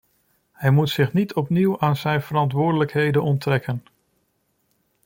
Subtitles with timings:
[0.51, 3.83] Hij moet zich niet opnieuw aan zijn verantwoordelijkheden onttrekken.